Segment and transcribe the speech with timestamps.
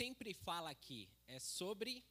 [0.00, 2.02] sempre fala aqui é sobre.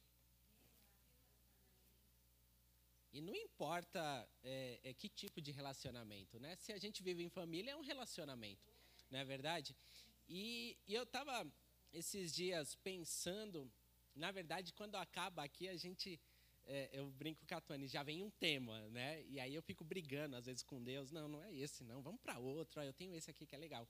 [3.12, 4.00] E não importa
[4.44, 6.54] é, é, que tipo de relacionamento, né?
[6.54, 8.70] Se a gente vive em família, é um relacionamento,
[9.10, 9.74] não é verdade?
[10.28, 11.44] E, e eu estava
[11.92, 13.68] esses dias pensando,
[14.14, 16.20] na verdade, quando acaba aqui, a gente.
[16.66, 19.24] É, eu brinco com a Tony, já vem um tema, né?
[19.24, 21.10] E aí eu fico brigando, às vezes, com Deus.
[21.10, 22.00] Não, não é esse, não.
[22.02, 22.80] Vamos para outro.
[22.80, 23.88] Eu tenho esse aqui que é legal.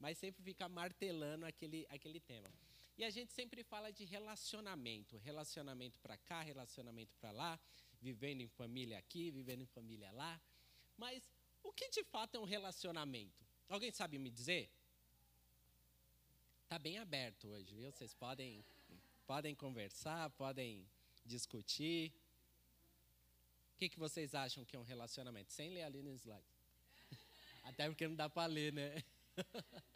[0.00, 2.50] Mas sempre fica martelando aquele, aquele tema.
[2.98, 5.18] E a gente sempre fala de relacionamento.
[5.18, 7.60] Relacionamento para cá, relacionamento para lá.
[8.00, 10.40] Vivendo em família aqui, vivendo em família lá.
[10.96, 11.22] Mas
[11.62, 13.44] o que de fato é um relacionamento?
[13.68, 14.70] Alguém sabe me dizer?
[16.62, 17.92] Está bem aberto hoje, viu?
[17.92, 18.64] Vocês podem,
[19.26, 20.88] podem conversar, podem
[21.24, 22.12] discutir.
[23.74, 25.52] O que, que vocês acham que é um relacionamento?
[25.52, 26.46] Sem ler ali no slide.
[27.62, 29.04] Até porque não dá para ler, né?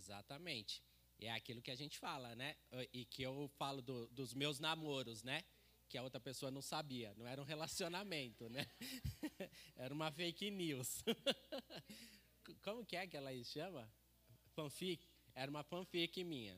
[0.00, 0.82] Exatamente.
[1.18, 2.56] É aquilo que a gente fala, né?
[2.92, 5.44] E que eu falo do, dos meus namoros, né?
[5.90, 7.12] que a outra pessoa não sabia.
[7.16, 8.64] Não era um relacionamento, né?
[9.74, 11.02] Era uma fake news.
[12.62, 13.92] Como que é que ela chama?
[14.54, 15.04] Fanfic?
[15.34, 16.56] Era uma fanfic minha.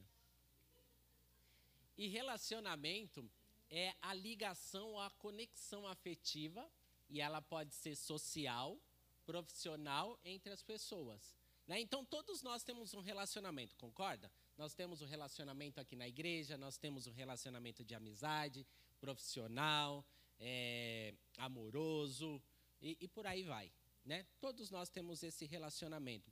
[1.97, 3.29] E relacionamento
[3.71, 6.71] é a ligação, a conexão afetiva,
[7.09, 8.79] e ela pode ser social,
[9.25, 11.42] profissional entre as pessoas.
[11.73, 11.81] Né?
[11.81, 14.31] Então, todos nós temos um relacionamento, concorda?
[14.59, 18.67] Nós temos um relacionamento aqui na igreja, nós temos um relacionamento de amizade,
[19.01, 20.05] profissional,
[20.39, 22.43] é, amoroso
[22.79, 23.73] e, e, por aí vai.
[24.05, 24.27] Né?
[24.39, 26.31] Todos nós temos esse relacionamento.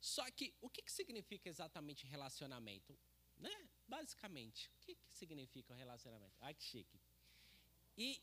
[0.00, 2.98] Só que o que, que significa exatamente relacionamento?
[3.36, 3.68] Né?
[3.86, 6.34] Basicamente, o que, que significa relacionamento?
[6.40, 6.98] Ah, que chique.
[7.94, 8.22] E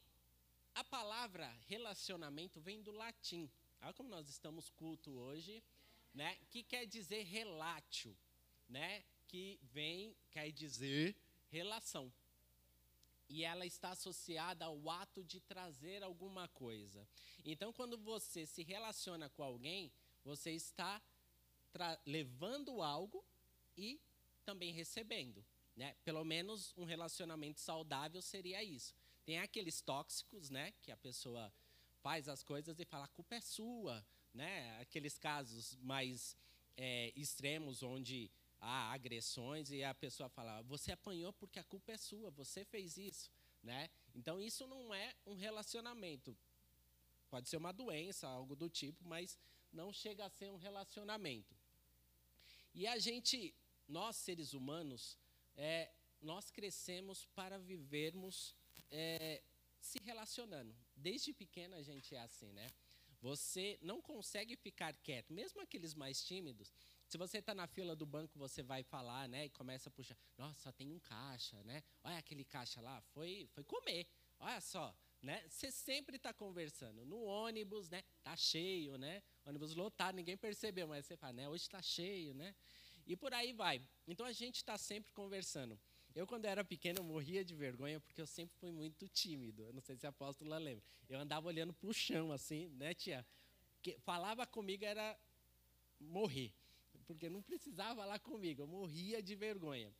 [0.73, 3.51] a palavra relacionamento vem do latim.
[3.83, 5.61] Olha como nós estamos culto hoje,
[6.15, 6.35] né?
[6.49, 8.17] Que quer dizer relatio,
[8.67, 9.03] né?
[9.27, 11.15] Que vem, quer dizer
[11.51, 12.11] relação
[13.29, 17.07] e ela está associada ao ato de trazer alguma coisa.
[17.43, 19.91] Então, quando você se relaciona com alguém,
[20.23, 21.01] você está
[22.05, 23.23] levando algo
[23.77, 23.99] e
[24.45, 25.43] também recebendo.
[25.75, 25.95] Né?
[26.05, 28.95] Pelo menos um relacionamento saudável seria isso.
[29.25, 31.51] Tem aqueles tóxicos, né, que a pessoa
[32.05, 34.79] faz as coisas e fala a culpa é sua, né?
[34.79, 36.37] Aqueles casos mais
[36.77, 38.29] é, extremos onde
[38.61, 42.95] há agressões e a pessoa fala: "Você apanhou porque a culpa é sua, você fez
[42.95, 43.31] isso",
[43.63, 43.89] né?
[44.13, 46.37] Então isso não é um relacionamento.
[47.31, 49.39] Pode ser uma doença, algo do tipo, mas
[49.73, 51.55] não chega a ser um relacionamento.
[52.75, 53.51] E a gente,
[53.87, 55.17] nós seres humanos,
[55.57, 55.91] é,
[56.21, 58.55] nós crescemos para vivermos
[58.91, 59.41] é,
[59.79, 60.84] se relacionando.
[60.95, 62.67] Desde pequena a gente é assim, né?
[63.21, 66.71] Você não consegue ficar quieto, mesmo aqueles mais tímidos.
[67.07, 69.45] Se você está na fila do banco, você vai falar, né?
[69.45, 70.17] E começa a puxar.
[70.37, 71.83] Nossa, só tem um caixa, né?
[72.03, 74.07] Olha aquele caixa lá, foi, foi comer.
[74.39, 75.43] Olha só, né?
[75.47, 77.05] Você sempre está conversando.
[77.05, 78.03] No ônibus, né?
[78.23, 79.23] Tá cheio, né?
[79.45, 81.49] ônibus lotado, ninguém percebeu, mas você fala, né?
[81.49, 82.55] Hoje está cheio, né?
[83.07, 83.81] E por aí vai.
[84.07, 85.79] Então a gente está sempre conversando.
[86.15, 89.63] Eu, quando era pequeno, eu morria de vergonha porque eu sempre fui muito tímido.
[89.63, 90.83] Eu não sei se a apóstola lembra.
[91.09, 93.25] Eu andava olhando para o chão, assim, né, tia?
[93.81, 95.17] Que falava comigo era
[95.99, 96.53] morrer
[97.05, 99.91] porque não precisava falar comigo, eu morria de vergonha.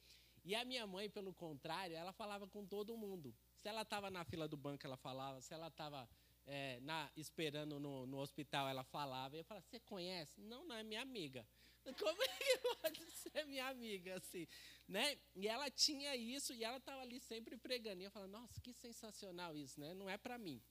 [0.44, 3.34] E a minha mãe, pelo contrário, ela falava com todo mundo.
[3.58, 5.42] Se ela estava na fila do banco, ela falava.
[5.42, 6.08] Se ela estava
[6.48, 6.80] é,
[7.16, 9.36] esperando no, no, hospital, ela falava.
[9.36, 10.40] E eu falava, você conhece?
[10.42, 11.46] Não, não, é minha amiga.
[12.00, 14.48] Como é que pode ser minha amiga assim?
[14.88, 15.18] Né?
[15.36, 18.02] E ela tinha isso e ela estava ali sempre pregando.
[18.02, 19.94] E eu falava, nossa, que sensacional isso, né?
[19.94, 20.62] Não é para mim.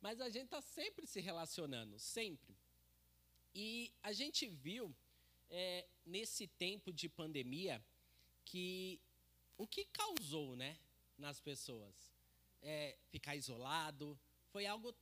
[0.00, 2.56] Mas a gente está sempre se relacionando, sempre.
[3.54, 4.94] E a gente viu
[5.50, 7.82] é, nesse tempo de pandemia
[8.44, 9.00] que
[9.58, 10.78] o que causou né,
[11.18, 11.94] nas pessoas?
[12.62, 14.18] É, ficar isolado
[14.56, 14.94] foi algo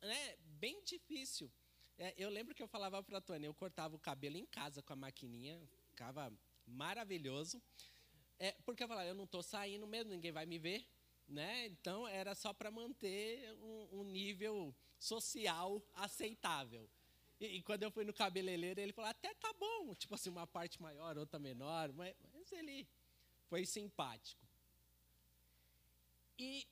[0.00, 1.52] né, bem difícil.
[1.98, 4.80] É, eu lembro que eu falava para a Tônia, eu cortava o cabelo em casa
[4.80, 5.60] com a maquininha,
[5.90, 6.32] ficava
[6.66, 7.60] maravilhoso.
[8.38, 10.86] É, porque eu falava, eu não estou saindo mesmo, ninguém vai me ver.
[11.28, 11.66] Né?
[11.66, 16.88] Então era só para manter um, um nível social aceitável.
[17.38, 19.94] E, e, quando eu fui no cabeleireiro, ele falou, até tá bom.
[19.94, 21.92] Tipo assim, uma parte maior, outra menor.
[21.92, 22.88] Mas, mas ele
[23.50, 24.40] foi simpático.
[26.38, 26.66] E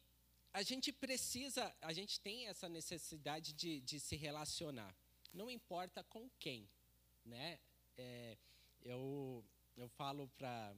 [0.53, 4.95] a gente precisa, a gente tem essa necessidade de, de se relacionar.
[5.33, 6.69] Não importa com quem.
[7.25, 7.59] Né?
[7.97, 8.37] É,
[8.83, 9.45] eu,
[9.77, 10.75] eu falo para...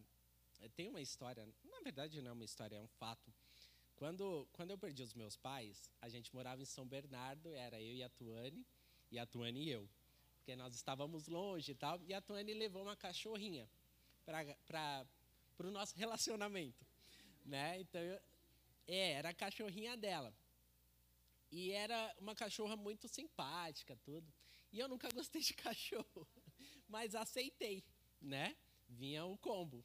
[0.77, 3.33] Tem uma história, na verdade não é uma história, é um fato.
[3.97, 7.95] Quando, quando eu perdi os meus pais, a gente morava em São Bernardo, era eu
[7.95, 8.65] e a Tuane,
[9.11, 9.89] e a Tuane e eu.
[10.37, 13.69] porque nós estávamos longe e tal, e a Tuane levou uma cachorrinha
[14.25, 15.07] para
[15.59, 16.87] o nosso relacionamento,
[17.45, 17.81] né?
[17.81, 18.21] Então, eu,
[18.87, 20.35] é, era a cachorrinha dela.
[21.51, 24.27] E era uma cachorra muito simpática, tudo.
[24.73, 26.27] E eu nunca gostei de cachorro,
[26.89, 27.85] mas aceitei,
[28.21, 28.57] né?
[28.89, 29.85] Vinha o combo.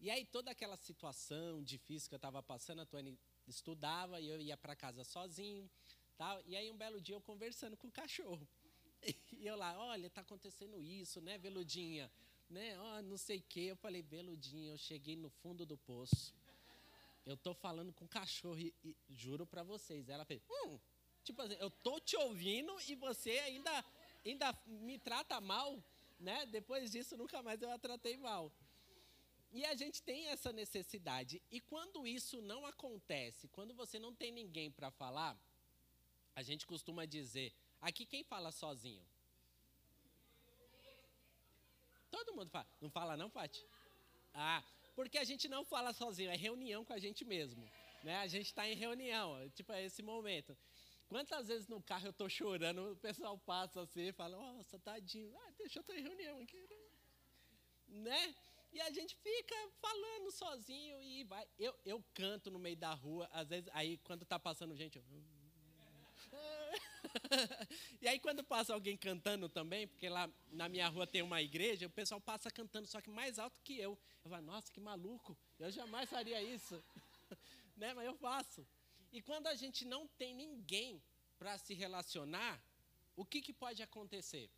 [0.00, 4.40] E aí toda aquela situação difícil que eu estava passando, a Tuane estudava e eu
[4.40, 5.68] ia para casa sozinho,
[6.16, 6.40] tal.
[6.46, 8.46] E aí um belo dia eu conversando com o cachorro.
[9.40, 12.10] E eu lá, olha, tá acontecendo isso, né, Veludinha?
[12.50, 12.76] Né?
[12.80, 13.60] Oh, não sei o quê.
[13.60, 16.34] Eu falei, Veludinha, eu cheguei no fundo do poço.
[17.28, 20.08] Eu tô falando com cachorro e, e juro para vocês.
[20.08, 20.78] Ela fez, hum,
[21.22, 23.84] tipo assim, eu tô te ouvindo e você ainda
[24.24, 25.82] ainda me trata mal,
[26.18, 26.46] né?
[26.46, 28.50] Depois disso nunca mais eu a tratei mal.
[29.50, 31.42] E a gente tem essa necessidade.
[31.50, 35.38] E quando isso não acontece, quando você não tem ninguém para falar,
[36.34, 39.04] a gente costuma dizer: aqui quem fala sozinho?
[42.10, 42.66] Todo mundo fala.
[42.80, 43.62] Não fala, não, Fati?
[44.32, 44.62] Ah,
[44.98, 47.64] porque a gente não fala sozinho, é reunião com a gente mesmo.
[48.02, 48.16] Né?
[48.16, 50.58] A gente está em reunião, tipo, é esse momento.
[51.06, 55.32] Quantas vezes no carro eu estou chorando, o pessoal passa assim e fala, nossa, tadinho,
[55.38, 56.68] ah, deixa eu estar em reunião aqui.
[57.86, 58.34] Né?
[58.72, 61.46] E a gente fica falando sozinho e vai.
[61.56, 65.04] Eu, eu canto no meio da rua, às vezes, aí quando tá passando gente, eu...
[68.00, 71.86] e aí quando passa alguém cantando também, porque lá na minha rua tem uma igreja,
[71.86, 73.98] o pessoal passa cantando, só que mais alto que eu.
[74.24, 76.82] Eu falo, nossa, que maluco, eu jamais faria isso.
[77.76, 77.94] né?
[77.94, 78.66] Mas eu faço.
[79.12, 81.02] E quando a gente não tem ninguém
[81.38, 82.60] para se relacionar,
[83.16, 84.50] o que, que pode acontecer?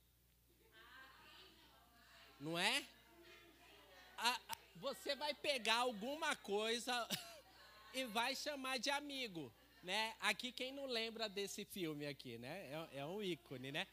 [2.40, 2.86] Não é?
[4.20, 7.08] a, a, você vai pegar alguma coisa
[7.94, 10.14] e vai chamar de amigo, né?
[10.20, 12.88] Aqui quem não lembra desse filme aqui, né?
[12.92, 13.86] É, é um ícone, né?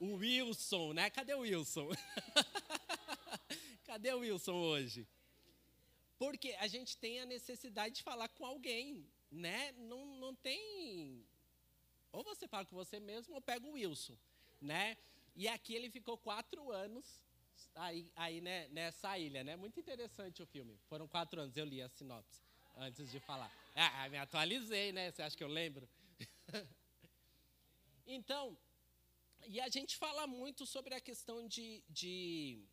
[0.00, 1.10] O Wilson, né?
[1.10, 1.88] Cadê o Wilson?
[3.84, 5.06] Cadê o Wilson hoje?
[6.18, 9.72] Porque a gente tem a necessidade de falar com alguém, né?
[9.72, 11.24] Não, não tem.
[12.12, 14.16] Ou você fala com você mesmo ou pega o Wilson,
[14.60, 14.96] né?
[15.36, 17.22] E aqui ele ficou quatro anos
[17.74, 19.56] aí, aí né, nessa ilha, né?
[19.56, 20.78] Muito interessante o filme.
[20.88, 22.47] Foram quatro anos, eu li a sinopse
[22.78, 23.50] antes de falar.
[23.74, 25.10] Ah, me atualizei, né?
[25.10, 25.88] Você acha que eu lembro?
[28.06, 28.56] então,
[29.46, 32.64] e a gente fala muito sobre a questão de, de,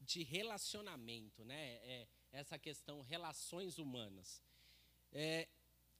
[0.00, 1.74] de relacionamento, né?
[1.82, 4.42] É, essa questão relações humanas.
[5.12, 5.48] É,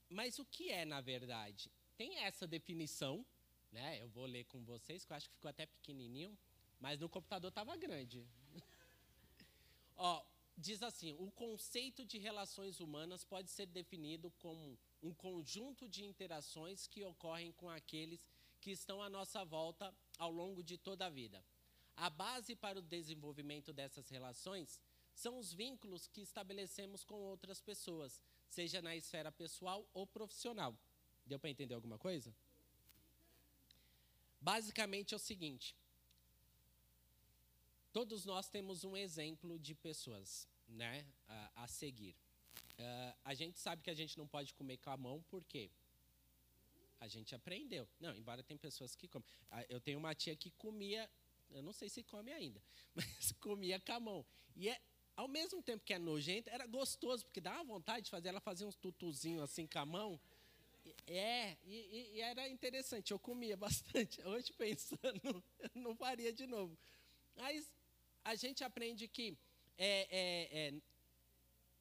[0.08, 1.70] mas o que é, na verdade?
[1.96, 3.24] Tem essa definição,
[3.70, 4.02] né?
[4.02, 6.36] Eu vou ler com vocês, que eu acho que ficou até pequenininho.
[6.80, 8.26] Mas no computador estava grande.
[9.96, 10.22] Ó,
[10.56, 16.86] diz assim: o conceito de relações humanas pode ser definido como um conjunto de interações
[16.86, 18.28] que ocorrem com aqueles
[18.60, 21.44] que estão à nossa volta ao longo de toda a vida.
[21.96, 24.80] A base para o desenvolvimento dessas relações
[25.14, 30.76] são os vínculos que estabelecemos com outras pessoas, seja na esfera pessoal ou profissional.
[31.24, 32.34] Deu para entender alguma coisa?
[34.40, 35.74] Basicamente é o seguinte:
[37.94, 42.16] Todos nós temos um exemplo de pessoas né, a, a seguir.
[42.72, 45.70] Uh, a gente sabe que a gente não pode comer com a mão, por quê?
[46.98, 47.88] A gente aprendeu.
[48.00, 49.28] Não, embora tem pessoas que comem.
[49.52, 51.08] Uh, eu tenho uma tia que comia,
[51.52, 52.60] eu não sei se come ainda,
[52.96, 54.26] mas comia com a mão.
[54.56, 54.80] E é,
[55.14, 58.26] ao mesmo tempo que é nojento, era gostoso, porque dava vontade de fazer.
[58.26, 60.20] Ela fazia uns tutuzinhos assim com a mão.
[61.06, 64.20] É, e, e, era interessante, eu comia bastante.
[64.26, 66.76] Hoje, pensando, eu não faria de novo.
[67.36, 67.72] Mas
[68.24, 69.36] a gente aprende que
[69.76, 70.74] é, é, é,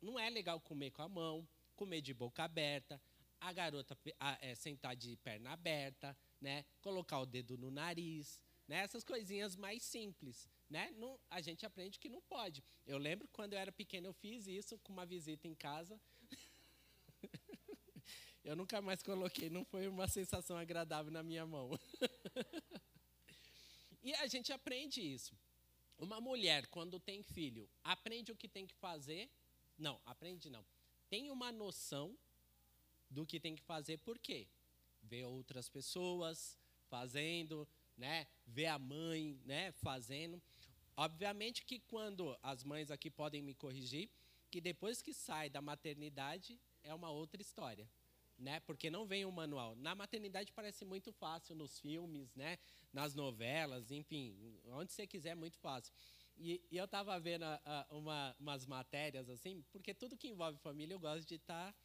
[0.01, 3.01] não é legal comer com a mão, comer de boca aberta,
[3.39, 6.65] a garota a, é, sentar de perna aberta, né?
[6.81, 8.77] colocar o dedo no nariz, né?
[8.77, 10.47] essas coisinhas mais simples.
[10.69, 10.91] Né?
[10.97, 12.63] Não, a gente aprende que não pode.
[12.85, 15.99] Eu lembro quando eu era pequeno, eu fiz isso com uma visita em casa.
[18.43, 21.77] eu nunca mais coloquei, não foi uma sensação agradável na minha mão.
[24.01, 25.35] e a gente aprende isso.
[25.97, 29.29] Uma mulher, quando tem filho, aprende o que tem que fazer?
[29.77, 30.65] Não, aprende não.
[31.09, 32.17] Tem uma noção
[33.09, 34.47] do que tem que fazer, por quê?
[35.01, 36.57] Vê outras pessoas
[36.89, 38.27] fazendo, né?
[38.45, 40.41] Vê a mãe, né, fazendo.
[40.95, 44.09] Obviamente que quando as mães aqui podem me corrigir,
[44.49, 47.89] que depois que sai da maternidade é uma outra história,
[48.37, 48.59] né?
[48.61, 49.75] Porque não vem um manual.
[49.75, 52.57] Na maternidade parece muito fácil nos filmes, né?
[52.93, 54.37] nas novelas, enfim,
[54.67, 55.91] onde você quiser, muito fácil.
[56.37, 57.43] E, e eu estava vendo
[57.89, 61.73] uma, umas matérias assim, porque tudo que envolve família eu gosto de estar.
[61.73, 61.75] Tá,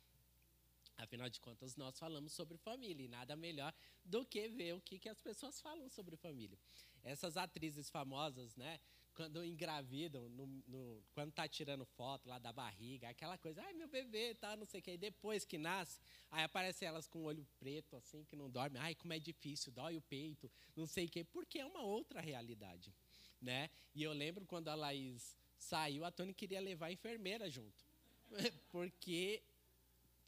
[0.99, 3.73] afinal de contas, nós falamos sobre família e nada melhor
[4.05, 6.59] do que ver o que, que as pessoas falam sobre família.
[7.05, 8.81] Essas atrizes famosas, né?
[9.19, 13.89] Quando engravidam, no, no, quando tá tirando foto lá da barriga, aquela coisa, ai meu
[13.89, 14.93] bebê, tá, não sei o quê.
[14.93, 15.99] E depois que nasce,
[16.31, 18.79] aí aparecem elas com o olho preto, assim, que não dorme.
[18.79, 21.25] Ai, como é difícil, dói o peito, não sei o quê.
[21.25, 22.95] Porque é uma outra realidade,
[23.43, 23.69] né?
[23.93, 27.85] E eu lembro quando a Laís saiu, a Tony queria levar a enfermeira junto.
[28.71, 29.43] Porque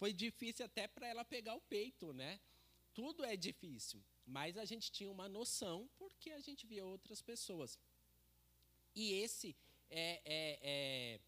[0.01, 2.41] foi difícil até para ela pegar o peito, né?
[2.93, 7.79] Tudo é difícil, mas a gente tinha uma noção porque a gente via outras pessoas.
[8.95, 9.57] E esse
[9.91, 11.21] é, é, é,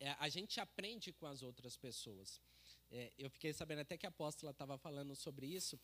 [0.00, 2.40] é a gente aprende com as outras pessoas.
[2.90, 5.78] É, eu fiquei sabendo até que a apóstola estava falando sobre isso.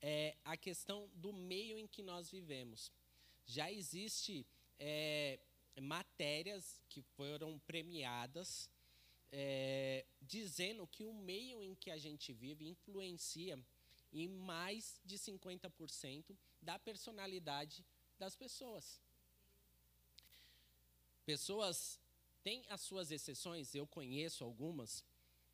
[0.00, 2.92] É a questão do meio em que nós vivemos.
[3.46, 4.46] Já existe
[4.78, 5.38] é,
[5.80, 8.70] matérias que foram premiadas
[10.22, 13.62] dizendo que o meio em que a gente vive influencia
[14.10, 17.84] em mais de 50% da personalidade
[18.18, 19.00] das pessoas.
[21.28, 22.00] Pessoas
[22.42, 25.04] têm as suas exceções, eu conheço algumas,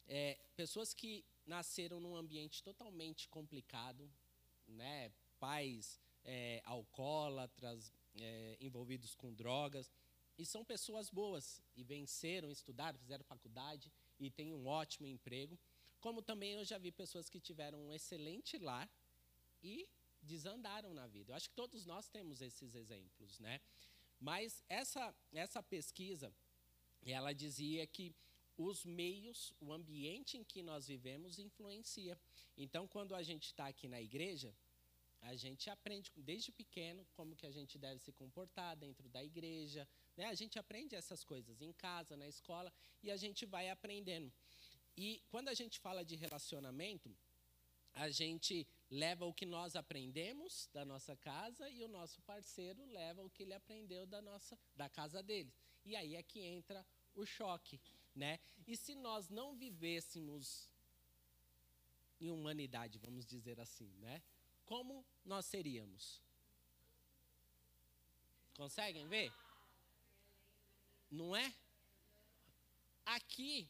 [0.07, 4.09] é, pessoas que nasceram num ambiente totalmente complicado,
[4.69, 5.11] né?
[5.41, 9.91] pais é, alcoólatras, é, envolvidos com drogas,
[10.39, 13.91] e são pessoas boas e venceram, estudaram, fizeram faculdade
[14.21, 15.59] e têm um ótimo emprego.
[15.99, 18.89] Como também eu já vi pessoas que tiveram um excelente lar
[19.61, 19.89] e
[20.23, 21.33] desandaram na vida.
[21.33, 23.61] Eu acho que todos nós temos esses exemplos, né?
[24.31, 25.15] Mas essa
[25.45, 26.29] essa pesquisa,
[27.05, 28.07] ela dizia que
[28.57, 32.19] os meios, o ambiente em que nós vivemos influencia.
[32.57, 34.51] Então, quando a gente está aqui na igreja,
[35.21, 39.87] a gente aprende desde pequeno como que a gente deve se comportar dentro da igreja,
[40.17, 40.25] né?
[40.27, 44.33] A gente aprende essas coisas em casa, na escola, e a gente vai aprendendo.
[44.97, 47.15] E quando a gente fala de relacionamento,
[47.93, 53.25] a gente leva o que nós aprendemos da nossa casa e o nosso parceiro leva
[53.25, 55.53] o que ele aprendeu da nossa da casa dele.
[55.85, 57.81] E aí é que entra o choque,
[58.15, 58.39] né?
[58.69, 60.71] E se nós não vivêssemos
[62.21, 64.23] em humanidade, vamos dizer assim, né?
[64.65, 66.23] Como nós seríamos?
[68.57, 69.33] Conseguem ver?
[71.11, 71.53] Não é?
[73.05, 73.69] Aqui,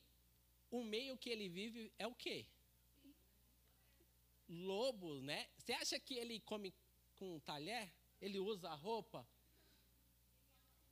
[0.70, 2.46] o meio que ele vive é o quê?
[4.48, 5.48] Lobo, né?
[5.58, 6.74] Você acha que ele come
[7.16, 7.92] com um talher?
[8.20, 9.26] Ele usa roupa?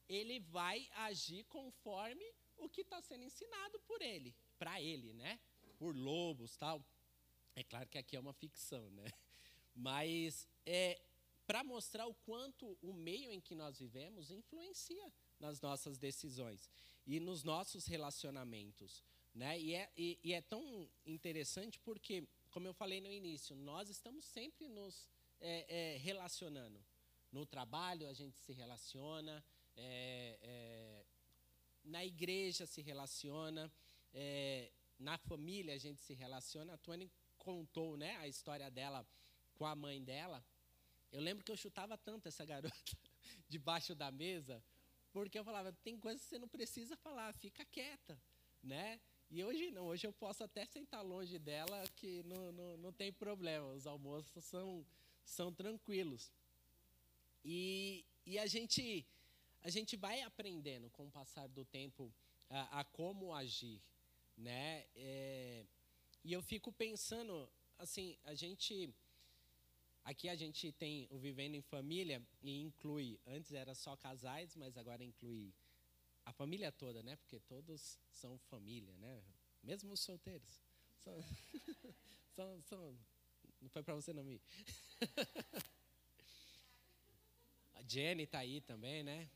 [0.08, 2.24] Ele vai agir conforme
[2.58, 5.38] o que está sendo ensinado por ele, para ele, né?
[5.78, 6.84] Por lobos, tal.
[7.54, 9.06] É claro que aqui é uma ficção, né?
[9.74, 11.00] Mas é
[11.46, 16.70] para mostrar o quanto o meio em que nós vivemos influencia nas nossas decisões
[17.06, 19.02] e nos nossos relacionamentos.
[19.34, 19.60] Né?
[19.60, 24.24] E, é, e, e é tão interessante porque, como eu falei no início, nós estamos
[24.26, 25.08] sempre nos
[25.40, 26.78] é, é, relacionando.
[27.32, 29.42] No trabalho a gente se relaciona,
[29.74, 31.04] é, é
[31.84, 33.72] na igreja se relaciona,
[34.14, 36.74] é, na família a gente se relaciona.
[36.74, 39.04] A Tony contou né, a história dela
[39.54, 40.44] com a mãe dela.
[41.10, 42.76] Eu lembro que eu chutava tanto essa garota
[43.48, 44.62] debaixo da mesa,
[45.10, 48.20] porque eu falava, tem coisas que você não precisa falar, fica quieta,
[48.62, 49.00] né?
[49.34, 53.10] E hoje não, hoje eu posso até sentar longe dela que não, não, não tem
[53.10, 54.84] problema, os almoços são,
[55.24, 56.30] são tranquilos.
[57.42, 59.06] E, e a, gente,
[59.62, 62.12] a gente vai aprendendo com o passar do tempo
[62.50, 63.80] a, a como agir,
[64.36, 64.84] né?
[64.94, 65.64] É,
[66.22, 67.48] e eu fico pensando,
[67.78, 68.94] assim, a gente
[70.04, 74.76] Aqui a gente tem o Vivendo em Família e inclui, antes era só casais, mas
[74.76, 75.54] agora inclui
[76.24, 77.16] a família toda, né?
[77.16, 79.22] Porque todos são família, né?
[79.62, 80.62] Mesmo os solteiros.
[81.04, 81.22] São,
[82.34, 82.98] são, são
[83.60, 84.40] não foi para você não me.
[87.74, 89.28] a Jenny está aí também, né?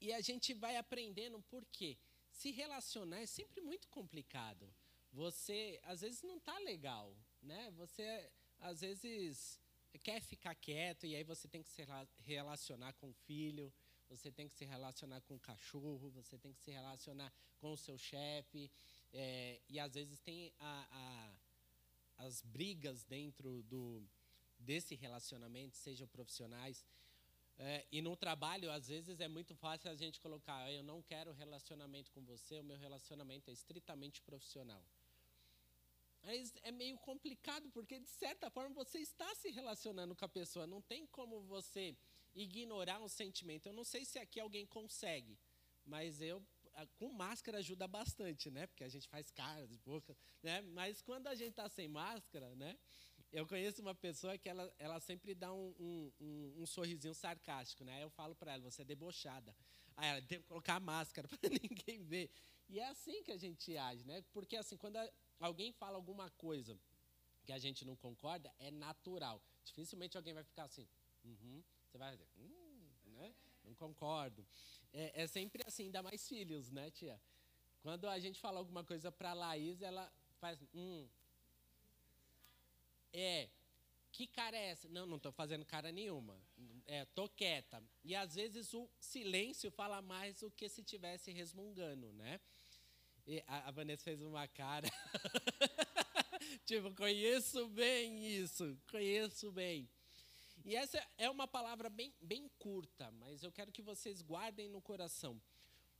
[0.00, 1.98] E a gente vai aprendendo por quê?
[2.30, 4.72] Se relacionar é sempre muito complicado.
[5.12, 7.70] Você, às vezes, não está legal né?
[7.76, 9.60] Você às vezes
[10.02, 11.84] quer ficar quieto e aí você tem que se
[12.20, 13.72] relacionar com o filho,
[14.08, 17.76] você tem que se relacionar com o cachorro, você tem que se relacionar com o
[17.76, 18.70] seu chefe
[19.12, 21.32] é, e às vezes tem a,
[22.18, 24.02] a, as brigas dentro do
[24.58, 26.84] desse relacionamento, sejam profissionais.
[27.58, 31.32] É, e no trabalho, às vezes, é muito fácil a gente colocar: eu não quero
[31.32, 34.82] relacionamento com você, o meu relacionamento é estritamente profissional.
[36.22, 40.66] Mas é meio complicado, porque de certa forma você está se relacionando com a pessoa.
[40.66, 41.96] Não tem como você
[42.42, 43.66] ignorar um sentimento.
[43.66, 45.38] Eu não sei se aqui alguém consegue,
[45.84, 46.42] mas eu
[46.96, 48.66] com máscara ajuda bastante, né?
[48.66, 50.60] Porque a gente faz caras, boca, né?
[50.62, 52.78] Mas quando a gente está sem máscara, né?
[53.32, 58.02] Eu conheço uma pessoa que ela, ela sempre dá um, um, um, sorrisinho sarcástico, né?
[58.02, 59.54] Eu falo para ela, você é debochada.
[59.96, 62.30] Aí ela tem que colocar a máscara para ninguém ver.
[62.68, 64.22] E é assim que a gente age, né?
[64.32, 64.96] Porque assim, quando
[65.40, 66.78] alguém fala alguma coisa
[67.44, 69.42] que a gente não concorda, é natural.
[69.64, 70.88] Dificilmente alguém vai ficar assim,
[71.24, 71.62] uhum.
[71.98, 73.34] Vai dizer, hum, né?
[73.64, 74.46] Não concordo.
[74.92, 77.20] É, é sempre assim, ainda mais filhos, né, tia?
[77.82, 81.06] Quando a gente fala alguma coisa para a Laís, ela faz, hum,
[83.12, 83.48] é,
[84.12, 84.88] que cara é essa?
[84.88, 86.36] Não, não estou fazendo cara nenhuma.
[86.86, 87.82] É, tô quieta.
[88.02, 92.40] E às vezes o silêncio fala mais do que se tivesse resmungando, né?
[93.26, 94.88] E a Vanessa fez uma cara.
[96.64, 99.88] tipo, conheço bem isso, conheço bem.
[100.68, 104.82] E essa é uma palavra bem, bem curta, mas eu quero que vocês guardem no
[104.82, 105.40] coração.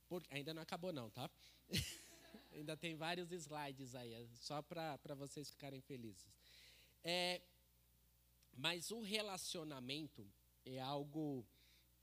[0.07, 1.27] Porque ainda não acabou não, tá?
[2.53, 6.31] ainda tem vários slides aí, é só para vocês ficarem felizes.
[7.03, 7.41] É,
[8.53, 10.23] mas o relacionamento
[10.63, 11.43] é algo,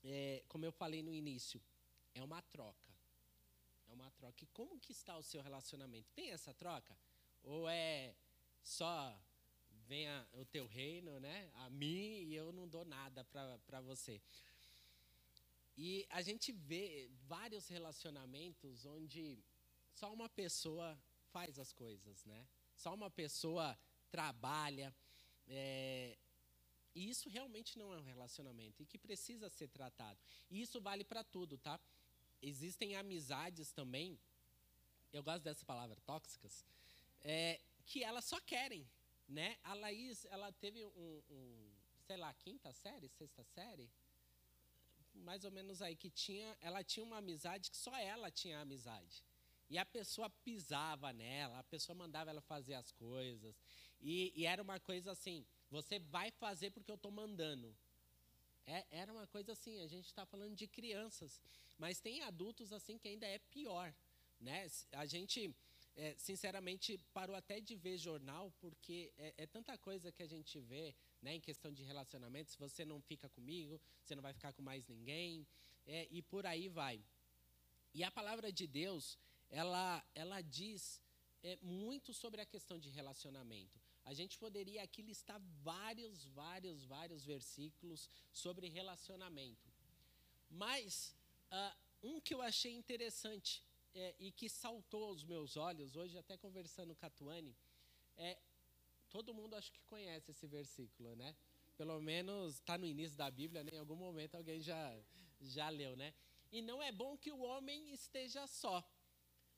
[0.02, 1.62] é, como eu falei no início,
[2.16, 2.92] é uma troca.
[3.88, 4.42] É uma troca.
[4.42, 6.10] E como que está o seu relacionamento?
[6.16, 6.98] Tem essa troca?
[7.44, 8.12] Ou é
[8.60, 9.16] só
[9.86, 11.50] venha o teu reino, né?
[11.54, 14.20] A mim e eu não dou nada para você.
[15.76, 19.38] E a gente vê vários relacionamentos onde
[19.92, 20.98] só uma pessoa
[21.32, 22.46] faz as coisas, né?
[22.74, 23.78] Só uma pessoa
[24.10, 24.94] trabalha.
[25.48, 26.16] É,
[26.94, 30.18] e isso realmente não é um relacionamento e que precisa ser tratado.
[30.50, 31.78] E isso vale para tudo, tá?
[32.42, 34.18] Existem amizades também,
[35.12, 36.64] eu gosto dessa palavra, tóxicas,
[37.22, 38.86] é, que elas só querem,
[39.28, 39.56] né?
[39.64, 41.70] A Laís, ela teve um, um,
[42.06, 43.90] sei lá, quinta série, sexta série,
[45.14, 49.24] mais ou menos aí, que tinha, ela tinha uma amizade que só ela tinha amizade.
[49.68, 53.56] E a pessoa pisava nela, a pessoa mandava ela fazer as coisas.
[54.00, 57.74] E, e era uma coisa assim, você vai fazer porque eu estou mandando.
[58.66, 61.40] É, era uma coisa assim, a gente está falando de crianças.
[61.78, 63.92] Mas tem adultos assim que ainda é pior.
[64.40, 64.68] Né?
[64.92, 65.54] A gente,
[65.96, 70.60] é, sinceramente, parou até de ver jornal, porque é, é, tanta coisa que a gente
[70.60, 72.50] vê né, em questão de relacionamento.
[72.50, 75.46] Se você não fica comigo, você não vai ficar com mais ninguém.
[75.86, 77.02] É, e por aí vai.
[77.94, 81.00] E a palavra de Deus, ela, ela diz
[81.42, 83.80] é, muito sobre a questão de relacionamento.
[84.04, 89.68] A gente poderia aqui listar vários, vários, vários versículos sobre relacionamento.
[90.48, 91.16] Mas
[91.50, 93.64] uh, um que eu achei interessante
[93.96, 97.56] é, e que saltou aos meus olhos, hoje até conversando com a Tuane,
[98.18, 98.38] é,
[99.08, 101.34] todo mundo acho que conhece esse versículo, né?
[101.78, 103.70] Pelo menos está no início da Bíblia, né?
[103.72, 104.80] em algum momento alguém já,
[105.40, 106.12] já leu, né?
[106.52, 108.86] E não é bom que o homem esteja só.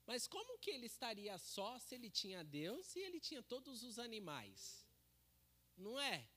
[0.06, 3.98] Mas como que ele estaria só se ele tinha Deus e ele tinha todos os
[3.98, 4.86] animais?
[5.76, 6.28] Não é?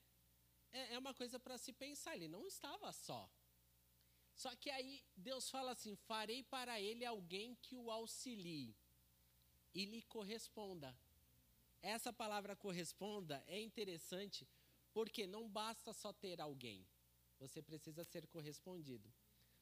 [0.72, 3.30] É, é uma coisa para se pensar, ele não estava só.
[4.42, 8.74] Só que aí Deus fala assim: farei para ele alguém que o auxilie
[9.72, 10.92] e lhe corresponda.
[11.80, 14.44] Essa palavra corresponda é interessante
[14.92, 16.84] porque não basta só ter alguém,
[17.38, 19.08] você precisa ser correspondido.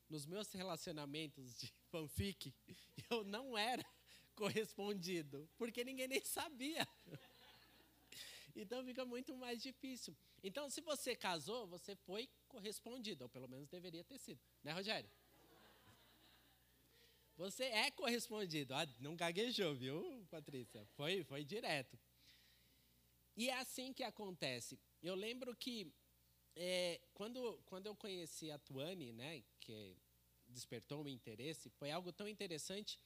[0.08, 2.54] Nos meus relacionamentos de fanfic,
[3.10, 3.84] eu não era
[4.34, 6.88] correspondido, porque ninguém nem sabia.
[8.56, 10.16] Então fica muito mais difícil.
[10.42, 15.10] Então, se você casou, você foi correspondido, ou pelo menos deveria ter sido, né, Rogério?
[17.36, 18.74] Você é correspondido.
[18.74, 20.84] Ah, não gaguejou, viu, Patrícia?
[20.94, 21.98] Foi, foi direto.
[23.34, 24.78] E é assim que acontece.
[25.02, 25.90] Eu lembro que
[26.54, 29.96] é, quando, quando eu conheci a Tuane, né, que
[30.46, 32.98] despertou o interesse, foi algo tão interessante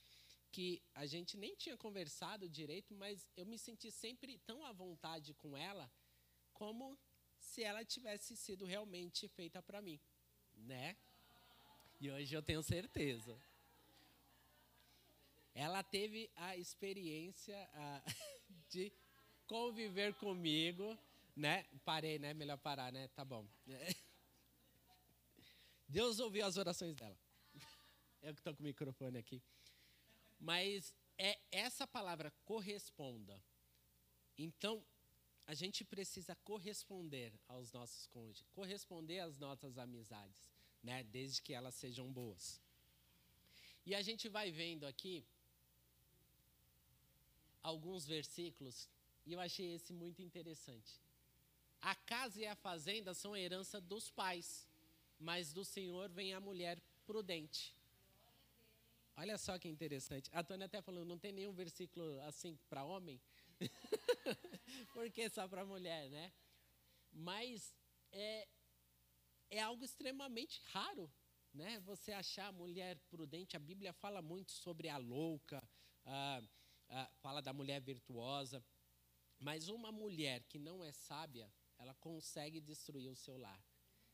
[0.55, 5.35] que a gente nem tinha conversado direito, mas eu me senti sempre tão à vontade
[5.35, 5.91] com ela,
[6.53, 6.97] como
[7.41, 9.99] se ela tivesse sido realmente feita para mim,
[10.55, 10.97] né?
[12.01, 13.37] E hoje eu tenho certeza.
[15.57, 18.03] Ela teve a experiência a,
[18.71, 18.93] de
[19.49, 20.97] conviver comigo,
[21.35, 21.67] né?
[21.85, 22.33] Parei, né?
[22.33, 23.09] Melhor parar, né?
[23.09, 23.45] Tá bom.
[25.89, 27.19] Deus ouviu as orações dela.
[28.23, 29.43] Eu que estou com o microfone aqui.
[30.39, 33.43] Mas é essa palavra corresponda.
[34.37, 34.85] Então,
[35.47, 40.51] a gente precisa corresponder aos nossos cônjuges, corresponder às nossas amizades,
[40.83, 41.05] né?
[41.05, 42.61] Desde que elas sejam boas.
[43.87, 45.25] E a gente vai vendo aqui
[47.63, 48.89] alguns versículos
[49.27, 51.01] e eu achei esse muito interessante.
[51.81, 54.67] A casa e a fazenda são herança dos pais,
[55.19, 57.75] mas do Senhor vem a mulher prudente.
[59.17, 60.29] Olha só que interessante.
[60.33, 63.21] A Tônia até falou, não tem nenhum versículo assim para homem?
[64.93, 66.33] Porque só para mulher, né?
[67.13, 67.75] Mas
[68.11, 68.49] é,
[69.51, 71.13] é algo extremamente raro,
[71.53, 71.79] né?
[71.81, 73.57] Você achar a mulher prudente.
[73.57, 75.63] A Bíblia fala muito sobre a louca,
[77.21, 78.65] fala da mulher virtuosa.
[79.39, 83.63] Mas uma mulher que não é sábia, ela consegue destruir o seu lar.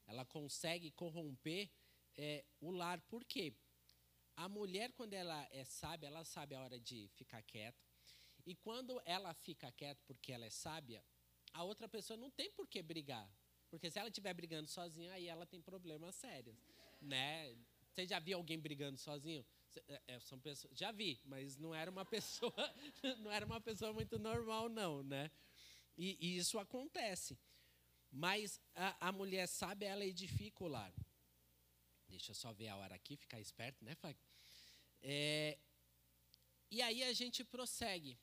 [0.06, 1.70] Ela consegue corromper
[2.16, 3.00] é, o lar.
[3.02, 3.54] Por quê?
[4.40, 7.78] A mulher, quando ela é sábia, ela sabe a hora de ficar quieta.
[8.46, 11.04] E quando ela fica quieta porque ela é sábia,
[11.52, 13.30] a outra pessoa não tem por que brigar.
[13.68, 16.56] Porque se ela estiver brigando sozinha, aí ela tem problemas sérios.
[17.02, 17.54] Né?
[17.90, 19.44] Você já viu alguém brigando sozinho?
[19.86, 22.74] É, é, são pessoas, já vi, mas não era uma pessoa,
[23.18, 25.30] não era uma pessoa muito normal, não, né?
[25.98, 27.38] E, e isso acontece.
[28.10, 30.94] Mas a, a, mulher sabe, ela edifica o lar.
[32.08, 34.18] Deixa eu só ver a hora aqui, ficar esperto, né, Fag?
[35.02, 35.58] É,
[36.70, 38.18] e aí a gente prossegue.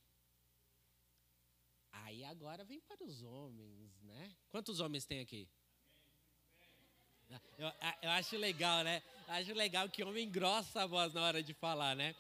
[1.92, 4.36] Aí agora vem para os homens, né?
[4.50, 5.48] Quantos homens tem aqui?
[7.58, 7.68] Eu,
[8.02, 9.04] eu, acho legal, né?
[9.28, 12.16] Acho legal que homem engrossa a voz na hora de falar, né?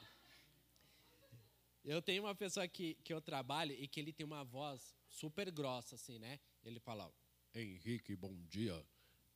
[1.85, 5.49] Eu tenho uma pessoa que, que eu trabalho e que ele tem uma voz super
[5.49, 6.39] grossa, assim, né?
[6.63, 7.09] Ele fala,
[7.55, 8.85] Henrique, bom dia.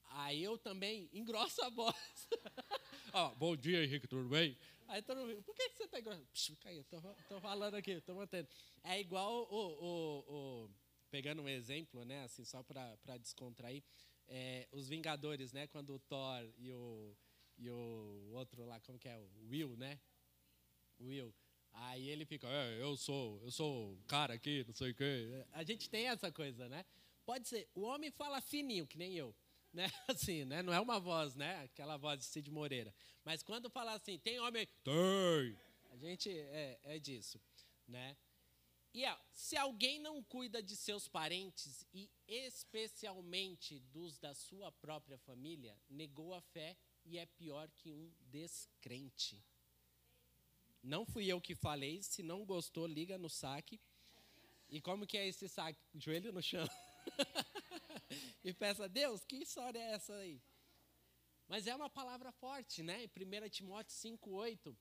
[0.09, 1.95] Aí eu também engrosso a voz.
[3.13, 4.57] Ó, bom dia, Henrique, tudo bem?
[4.91, 6.27] Aí todo mundo, por que, você está engrossando?
[6.33, 6.57] Psh,
[7.41, 8.49] falando aqui, tô mantendo.
[8.83, 10.19] É igual o, o,
[10.65, 10.69] o,
[11.09, 13.81] pegando um exemplo, né, assim, só para descontrair,
[14.27, 17.15] é, os Vingadores, né, quando o Thor e o,
[17.57, 19.97] e o outro lá, como que é, o Will, né?
[20.99, 21.33] Will.
[21.71, 25.45] Aí ele fica, é, eu sou, eu sou o cara aqui, não sei o quê.
[25.53, 26.83] A gente tem essa coisa, né?
[27.25, 29.33] Pode ser, o homem fala fininho, que nem eu
[29.73, 29.89] né?
[30.07, 30.61] Assim, né?
[30.61, 31.63] Não é uma voz, né?
[31.63, 32.93] Aquela voz de Cid Moreira.
[33.23, 35.57] Mas quando fala assim, tem homem, tem.
[35.91, 37.39] A gente é, é disso,
[37.87, 38.15] né?
[38.93, 45.17] E ó, se alguém não cuida de seus parentes e especialmente dos da sua própria
[45.19, 49.41] família, negou a fé e é pior que um descrente.
[50.83, 53.79] Não fui eu que falei, se não gostou, liga no saque.
[54.67, 55.79] E como que é esse saque?
[55.95, 56.67] Joelho no chão.
[58.43, 60.41] e peça, Deus, que história é essa aí?
[61.47, 63.03] Mas é uma palavra forte, né?
[63.03, 64.75] Em 1 Timóteo 5,8.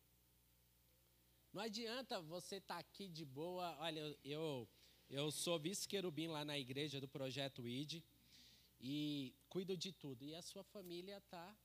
[1.52, 3.76] Não adianta você estar tá aqui de boa.
[3.80, 4.68] Olha, eu,
[5.08, 8.02] eu sou vice-querubim lá na igreja do Projeto ID
[8.80, 10.24] e cuido de tudo.
[10.24, 11.56] E a sua família está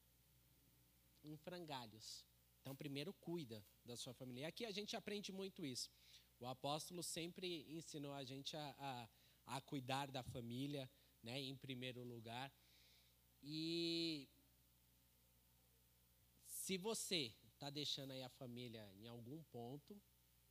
[1.24, 2.26] em frangalhos.
[2.62, 4.42] Então, primeiro cuida da sua família.
[4.42, 5.90] E aqui a gente aprende muito isso.
[6.40, 8.76] O apóstolo sempre ensinou a gente a,
[9.46, 10.90] a, a cuidar da família,
[11.26, 12.54] né, em primeiro lugar.
[13.42, 14.30] E
[16.46, 20.00] se você está deixando aí a família em algum ponto,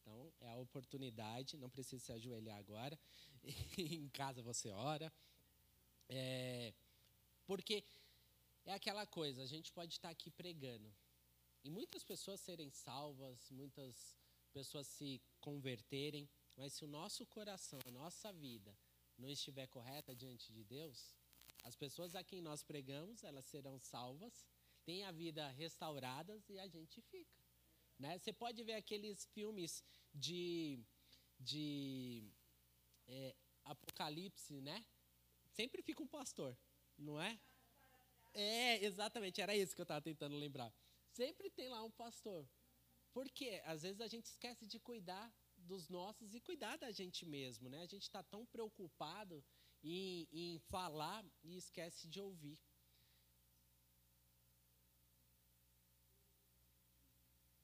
[0.00, 2.98] então é a oportunidade, não precisa se ajoelhar agora.
[3.78, 5.12] em casa você ora.
[6.08, 6.74] É,
[7.46, 7.84] porque
[8.66, 10.92] é aquela coisa, a gente pode estar tá aqui pregando.
[11.62, 14.18] E muitas pessoas serem salvas, muitas
[14.52, 18.76] pessoas se converterem, mas se o nosso coração, a nossa vida
[19.18, 21.14] não estiver correta diante de Deus,
[21.64, 24.46] as pessoas a quem nós pregamos, elas serão salvas,
[24.84, 27.42] têm a vida restaurada e a gente fica.
[27.98, 28.18] Né?
[28.18, 30.78] Você pode ver aqueles filmes de,
[31.40, 32.30] de
[33.06, 34.84] é, Apocalipse, né?
[35.52, 36.56] Sempre fica um pastor,
[36.98, 37.40] não é?
[38.34, 40.72] É, exatamente, era isso que eu estava tentando lembrar.
[41.12, 42.46] Sempre tem lá um pastor.
[43.12, 43.62] Por quê?
[43.64, 45.32] Às vezes a gente esquece de cuidar
[45.64, 47.82] dos nossos e cuidar da gente mesmo, né?
[47.82, 49.44] A gente está tão preocupado
[49.82, 52.58] em, em falar e esquece de ouvir.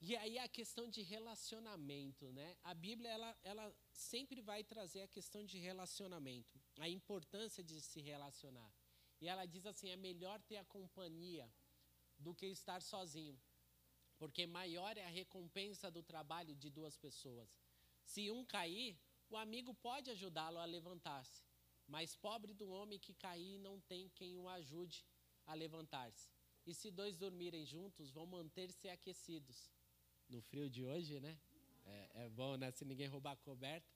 [0.02, 2.56] E aí a questão de relacionamento, né?
[2.64, 8.00] A Bíblia ela, ela sempre vai trazer a questão de relacionamento, a importância de se
[8.00, 8.72] relacionar.
[9.20, 11.52] E ela diz assim: é melhor ter a companhia
[12.18, 13.38] do que estar sozinho,
[14.18, 17.50] porque maior é a recompensa do trabalho de duas pessoas.
[18.04, 21.44] Se um cair, o amigo pode ajudá-lo a levantar-se.
[21.86, 25.04] Mas pobre do homem que cair não tem quem o ajude
[25.46, 26.30] a levantar-se.
[26.66, 29.70] E se dois dormirem juntos, vão manter-se aquecidos.
[30.28, 31.38] No frio de hoje, né?
[31.86, 32.70] É, é bom, né?
[32.70, 33.88] Se ninguém roubar a coberta.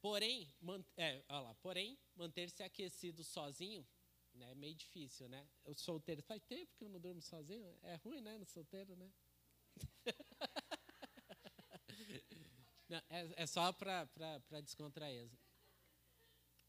[0.00, 3.86] Porém, man, é, lá, porém manter-se aquecido sozinho
[4.38, 5.46] né, é meio difícil, né?
[5.64, 7.76] Eu solteiro, faz tempo que eu não durmo sozinho.
[7.82, 8.38] É ruim, né?
[8.38, 9.10] No solteiro, né?
[12.88, 14.08] Não, é, é, só para
[14.62, 15.30] descontrair.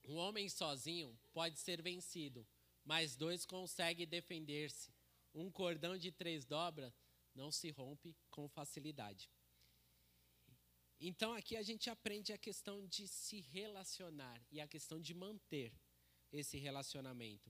[0.04, 2.48] Um homem sozinho pode ser vencido,
[2.84, 4.94] mas dois conseguem defender-se.
[5.34, 6.94] Um cordão de três dobras
[7.34, 9.30] não se rompe com facilidade.
[11.00, 15.74] Então aqui a gente aprende a questão de se relacionar e a questão de manter
[16.32, 17.50] esse relacionamento.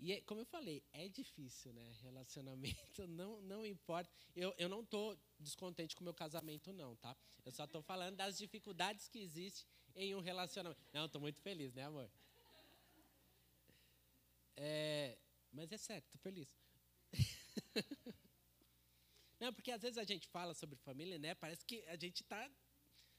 [0.00, 1.92] E é, como eu falei, é difícil, né?
[2.00, 4.10] Relacionamento não, não importa.
[4.34, 7.14] Eu, eu não estou descontente com o meu casamento, não, tá?
[7.44, 10.80] Eu só estou falando das dificuldades que existem em um relacionamento.
[10.92, 12.10] Não, estou muito feliz, né, amor?
[14.56, 15.18] É,
[15.52, 16.48] mas é sério, estou feliz.
[19.38, 21.34] não, porque às vezes a gente fala sobre família, né?
[21.34, 22.50] Parece que a gente está.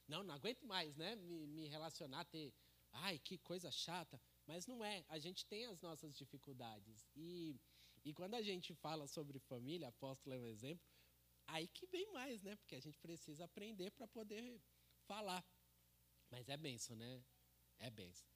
[0.07, 1.15] Não, não aguento mais, né?
[1.15, 2.51] Me, me relacionar, ter.
[2.91, 4.19] Ai, que coisa chata.
[4.51, 5.05] Mas não é.
[5.07, 7.09] A gente tem as nossas dificuldades.
[7.15, 7.55] E,
[8.03, 10.85] e quando a gente fala sobre família, apóstolo é um exemplo,
[11.47, 12.57] aí que vem mais, né?
[12.57, 14.59] Porque a gente precisa aprender para poder
[15.07, 15.41] falar.
[16.29, 17.23] Mas é benção, né?
[17.79, 18.29] É benção.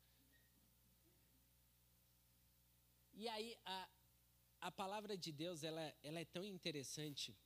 [3.14, 3.90] E aí, a,
[4.62, 7.38] a palavra de Deus, ela, ela é tão interessante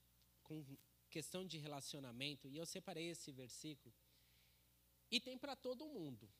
[0.43, 0.63] com
[1.09, 3.91] questão de relacionamento, e eu separei esse versículo,
[5.09, 6.31] e tem para todo mundo,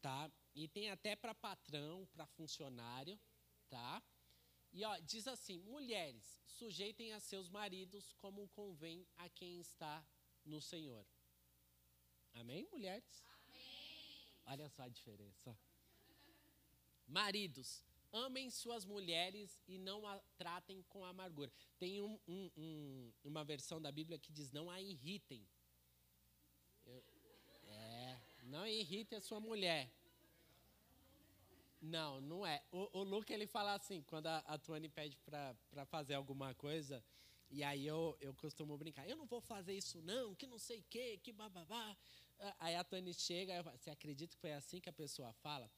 [0.00, 0.32] tá?
[0.54, 3.18] E tem até para patrão, para funcionário,
[3.70, 4.02] tá?
[4.72, 10.04] E ó, diz assim: mulheres, sujeitem a seus maridos como convém a quem está
[10.44, 11.06] no Senhor.
[12.34, 13.22] Amém, mulheres?
[13.24, 13.62] Amém.
[14.46, 15.56] Olha só a diferença.
[17.06, 21.52] Maridos, amem suas mulheres e não a tratem com amargura.
[21.78, 25.46] Tem um, um, um, uma versão da Bíblia que diz: não a irritem.
[26.84, 27.04] Eu,
[27.64, 29.90] é, não irrite a sua mulher.
[31.82, 32.62] Não, não é.
[32.70, 37.04] O, o ele fala assim, quando a, a Tuane pede para fazer alguma coisa,
[37.50, 40.78] e aí eu, eu costumo brincar, eu não vou fazer isso não, que não sei
[40.78, 41.96] o quê, que bababá.
[42.60, 45.68] Aí a Tuane chega, eu você acredita que foi assim que a pessoa fala?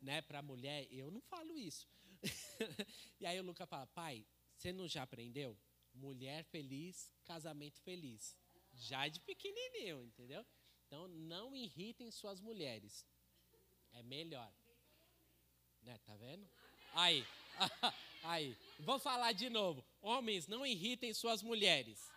[0.00, 1.88] Né, para mulher, eu não falo isso.
[3.18, 5.56] e aí o Luca fala, pai, você não já aprendeu?
[5.94, 8.36] Mulher feliz, casamento feliz.
[8.74, 10.44] Já de pequenininho, entendeu?
[10.86, 13.06] Então, não irritem suas mulheres.
[13.92, 14.52] É melhor.
[16.04, 16.46] Tá vendo?
[16.94, 17.26] Aí,
[18.24, 18.56] aí.
[18.80, 19.84] Vou falar de novo.
[20.02, 22.10] Homens, não irritem suas mulheres.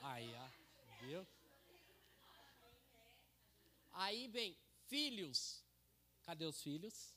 [0.00, 1.04] Aí, ó.
[1.04, 1.26] Viu?
[3.92, 5.62] Aí vem, filhos.
[6.24, 7.14] Cadê os filhos?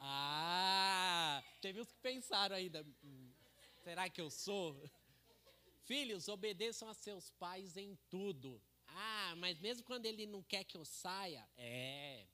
[0.00, 2.84] Ah, teve uns que pensaram ainda.
[3.04, 3.30] Hum,
[3.84, 4.76] será que eu sou?
[5.84, 8.60] Filhos, obedeçam a seus pais em tudo.
[8.88, 12.26] Ah, mas mesmo quando ele não quer que eu saia, é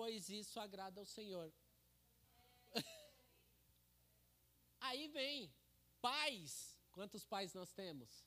[0.00, 1.52] pois isso agrada ao Senhor.
[4.80, 5.52] Aí vem,
[6.00, 6.80] pais.
[6.90, 8.24] Quantos pais nós temos?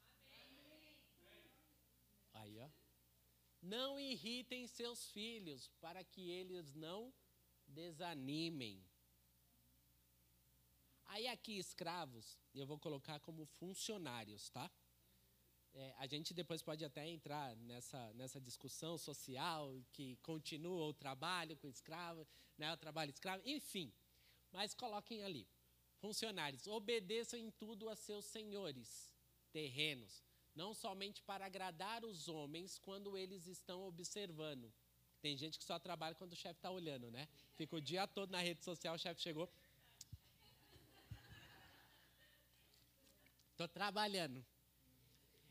[2.36, 2.70] Aí, ó.
[3.60, 7.12] Não irritem seus filhos, para que eles não
[7.66, 8.86] desanimem.
[11.06, 14.70] Aí aqui, escravos, eu vou colocar como funcionários, tá?
[15.76, 21.58] É, a gente depois pode até entrar nessa, nessa discussão social que continua o trabalho
[21.58, 23.92] com escravo, né, o trabalho escravo, enfim.
[24.52, 25.48] Mas coloquem ali.
[25.98, 29.12] Funcionários, obedeçam em tudo a seus senhores
[29.52, 30.22] terrenos,
[30.54, 34.72] não somente para agradar os homens quando eles estão observando.
[35.22, 37.28] Tem gente que só trabalha quando o chefe está olhando, né?
[37.56, 39.50] Fica o dia todo na rede social, o chefe chegou.
[43.52, 44.46] Estou trabalhando.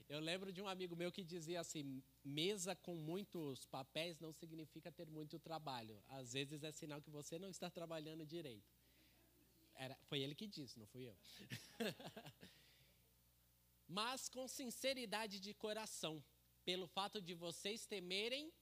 [0.08, 4.90] Eu lembro de um amigo meu que dizia assim: mesa com muitos papéis não significa
[4.90, 6.02] ter muito trabalho.
[6.08, 8.70] Às vezes é sinal que você não está trabalhando direito.
[9.74, 11.16] Era, foi ele que disse, não fui eu.
[13.88, 16.22] Mas com sinceridade de coração,
[16.64, 18.52] pelo fato de vocês temerem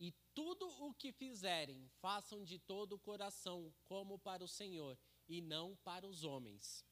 [0.00, 4.96] e tudo o que fizerem, façam de todo o coração, como para o Senhor,
[5.28, 6.84] e não para os homens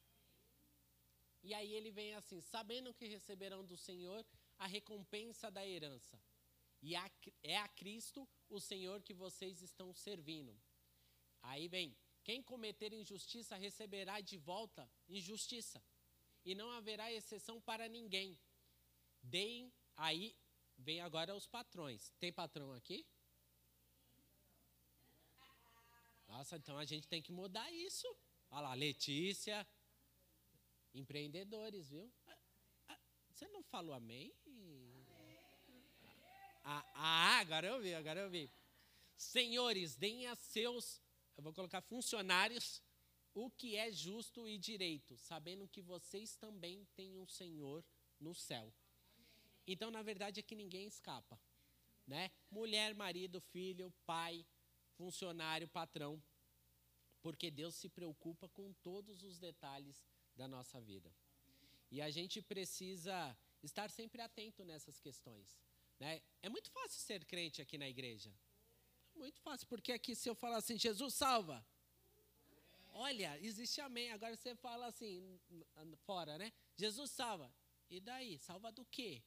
[1.47, 4.25] e aí ele vem assim: sabendo que receberão do Senhor
[4.59, 6.21] a recompensa da herança.
[6.81, 6.93] E
[7.41, 10.53] é a Cristo o Senhor que vocês estão servindo.
[11.41, 15.81] Aí vem: quem cometer injustiça receberá de volta injustiça.
[16.43, 18.37] E não haverá exceção para ninguém.
[19.21, 20.35] Deem, aí
[20.77, 22.11] vem agora os patrões.
[22.19, 23.07] Tem patrão aqui?
[26.27, 28.07] Nossa, então a gente tem que mudar isso.
[28.49, 29.65] Olha lá, Letícia,
[30.97, 32.11] Empreendedores, viu?
[32.25, 32.37] Ah,
[32.87, 34.33] ah, você não falou amém?
[36.63, 38.51] Ah, ah, agora eu vi, agora eu vi.
[39.15, 40.99] Senhores, deem a seus,
[41.37, 42.81] eu vou colocar funcionários,
[43.35, 47.85] o que é justo e direito, sabendo que vocês também têm um Senhor
[48.19, 48.73] no céu.
[49.67, 51.39] Então, na verdade, é que ninguém escapa.
[52.07, 52.31] Né?
[52.49, 54.43] Mulher, marido, filho, pai,
[54.95, 56.19] funcionário, patrão.
[57.21, 60.07] Porque Deus se preocupa com todos os detalhes
[60.37, 61.11] da nossa vida.
[61.89, 63.15] E a gente precisa
[63.63, 65.57] estar sempre atento nessas questões.
[65.99, 66.21] Né?
[66.41, 68.31] É muito fácil ser crente aqui na igreja.
[69.15, 71.65] Muito fácil, porque aqui se eu falar assim, Jesus salva.
[72.91, 74.11] Olha, existe amém.
[74.11, 75.39] Agora você fala assim,
[76.05, 76.51] fora, né?
[76.75, 77.51] Jesus salva.
[77.89, 78.37] E daí?
[78.39, 79.23] Salva do quê?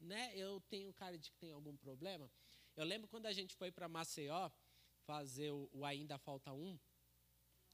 [0.00, 0.32] Né?
[0.36, 2.30] Eu tenho cara de que tem algum problema.
[2.76, 4.50] Eu lembro quando a gente foi para Maceió
[5.04, 6.78] fazer o, o, Ainda Falta Um.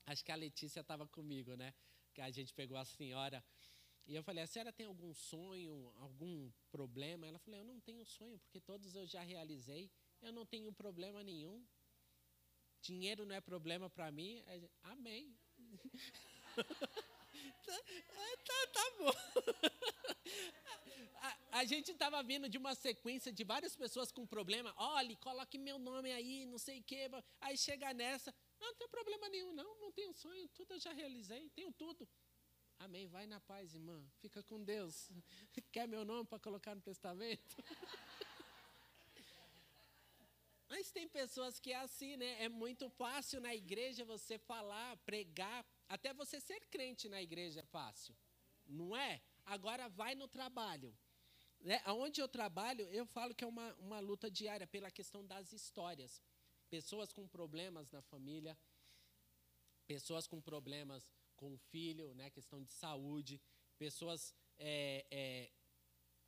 [0.06, 1.74] Acho que a Letícia estava comigo, né?
[2.14, 3.44] Que a gente pegou a senhora.
[4.06, 7.26] E eu falei, a senhora tem algum sonho, algum problema?
[7.26, 9.90] Ela falou, eu não tenho sonho, porque todos eu já realizei.
[10.22, 11.66] Eu não tenho problema nenhum.
[12.80, 14.42] Dinheiro não é problema para mim.
[14.82, 15.36] Amém.
[16.56, 16.64] tá,
[18.46, 19.12] tá, tá bom.
[21.20, 24.74] A, a gente estava vindo de uma sequência de várias pessoas com problema.
[24.76, 27.10] Olhe, coloque meu nome aí, não sei o quê.
[27.40, 28.34] Aí chega nessa.
[28.64, 29.78] Não, tem problema nenhum, não.
[29.78, 32.08] Não tenho sonho, tudo eu já realizei, tenho tudo.
[32.78, 33.06] Amém.
[33.06, 34.02] Vai na paz, irmã.
[34.22, 35.10] Fica com Deus.
[35.70, 37.56] Quer meu nome para colocar no testamento?
[40.70, 42.42] Mas tem pessoas que é assim, né?
[42.42, 47.66] É muito fácil na igreja você falar, pregar, até você ser crente na igreja é
[47.66, 48.16] fácil,
[48.66, 49.22] não é?
[49.44, 50.96] Agora vai no trabalho.
[51.60, 51.80] Né?
[51.86, 56.20] Onde eu trabalho, eu falo que é uma, uma luta diária pela questão das histórias.
[56.70, 58.58] Pessoas com problemas na família,
[59.86, 62.30] pessoas com problemas com o filho, né?
[62.30, 63.40] questão de saúde,
[63.78, 65.52] pessoas é, é,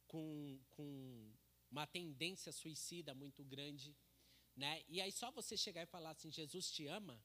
[0.07, 1.33] com, com
[1.71, 3.97] uma tendência suicida muito grande.
[4.55, 4.85] Né?
[4.89, 7.23] E aí só você chegar e falar assim, Jesus te ama,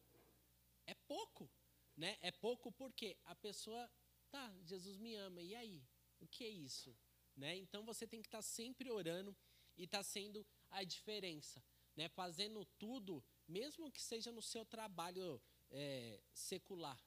[0.86, 1.50] é pouco.
[1.96, 2.18] Né?
[2.22, 3.90] É pouco porque a pessoa,
[4.30, 5.84] tá, Jesus me ama, e aí?
[6.20, 6.96] O que é isso?
[7.36, 7.58] Né?
[7.58, 9.36] Então você tem que estar tá sempre orando
[9.78, 11.64] e estar tá sendo a diferença.
[11.96, 12.08] Né?
[12.10, 17.00] Fazendo tudo, mesmo que seja no seu trabalho é, secular,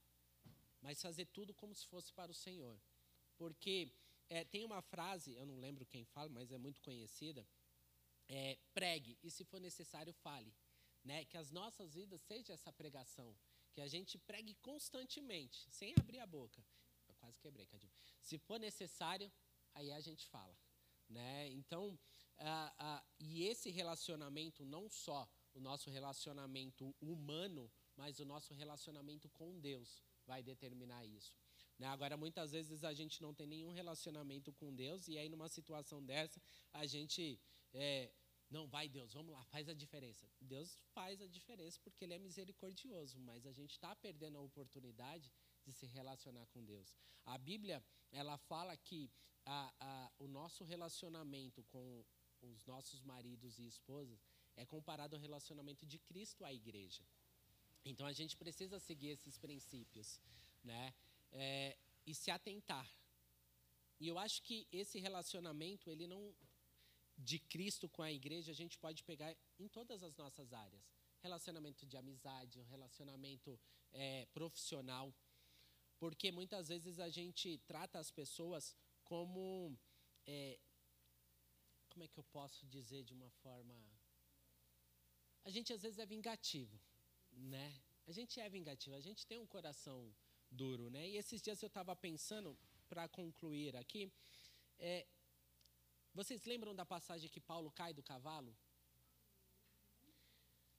[0.80, 2.78] mas fazer tudo como se fosse para o Senhor.
[3.36, 3.90] Porque
[4.28, 7.46] é, tem uma frase, eu não lembro quem fala, mas é muito conhecida,
[8.28, 10.54] é, pregue e se for necessário fale,
[11.02, 11.24] né?
[11.24, 13.36] Que as nossas vidas seja essa pregação,
[13.72, 16.64] que a gente pregue constantemente, sem abrir a boca.
[17.08, 17.92] Eu quase quebrei, Cadinho.
[18.20, 19.30] Se for necessário,
[19.74, 20.56] aí a gente fala,
[21.08, 21.48] né?
[21.50, 21.98] Então,
[22.38, 29.28] ah, ah, e esse relacionamento não só o nosso relacionamento humano, mas o nosso relacionamento
[29.30, 31.38] com Deus vai determinar isso.
[31.78, 31.86] Né?
[31.86, 36.04] Agora, muitas vezes a gente não tem nenhum relacionamento com Deus e aí numa situação
[36.04, 36.40] dessa
[36.72, 37.40] a gente
[37.72, 38.12] é,
[38.50, 40.28] não, vai Deus, vamos lá, faz a diferença.
[40.40, 45.32] Deus faz a diferença porque Ele é misericordioso, mas a gente está perdendo a oportunidade
[45.64, 46.94] de se relacionar com Deus.
[47.24, 49.10] A Bíblia, ela fala que
[49.44, 52.04] a, a, o nosso relacionamento com
[52.52, 54.24] os nossos maridos e esposas
[54.56, 57.02] é comparado ao relacionamento de Cristo à igreja.
[57.84, 60.20] Então a gente precisa seguir esses princípios,
[60.62, 60.94] né?
[61.32, 61.76] É,
[62.06, 62.88] e se atentar.
[64.00, 66.34] E eu acho que esse relacionamento ele não
[67.16, 70.82] de Cristo com a igreja a gente pode pegar em todas as nossas áreas.
[71.20, 73.58] Relacionamento de amizade, relacionamento
[73.92, 75.14] é, profissional.
[75.98, 79.76] Porque muitas vezes a gente trata as pessoas como.
[80.26, 80.58] É,
[81.94, 83.72] como é que eu posso dizer de uma forma.
[85.44, 86.76] A gente às vezes é vingativo,
[87.30, 87.80] né?
[88.08, 90.12] A gente é vingativo, a gente tem um coração
[90.50, 91.08] duro, né?
[91.08, 94.12] E esses dias eu estava pensando, para concluir aqui,
[94.78, 95.06] é,
[96.12, 98.56] vocês lembram da passagem que Paulo cai do cavalo?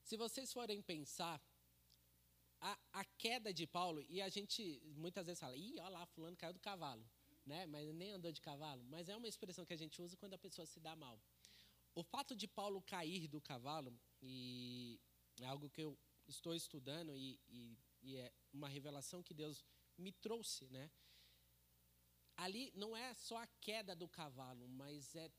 [0.03, 1.41] Se vocês forem pensar,
[2.59, 6.35] a, a, queda de Paulo, e a gente muitas vezes fala, ih, olha lá, fulano
[6.35, 7.09] caiu do cavalo,
[7.45, 7.65] né?
[7.65, 8.83] mas nem andou de cavalo.
[8.85, 11.21] Mas é uma expressão que a gente usa quando a pessoa se dá mal.
[11.93, 14.99] O fato de Paulo cair do cavalo, e
[15.39, 19.63] é algo que eu estou estudando, e, e, e é uma revelação que Deus
[19.97, 20.91] me trouxe, né?
[22.37, 25.31] ali não é só a queda do cavalo, mas é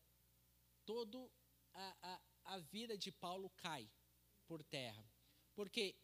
[0.84, 1.30] todo
[1.74, 2.20] a, a,
[2.54, 3.90] a vida de Paulo cai
[4.46, 5.04] por terra.
[5.54, 5.96] Porque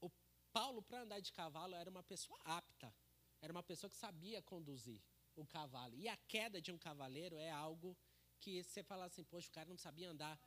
[0.00, 0.10] o
[0.52, 2.94] Paulo, para andar de cavalo, era uma pessoa apta,
[3.40, 5.02] era uma pessoa que sabia conduzir
[5.36, 5.96] o cavalo.
[5.96, 7.96] E a queda de um cavaleiro é algo
[8.40, 10.38] que você fala assim, poxa, o cara não sabia andar,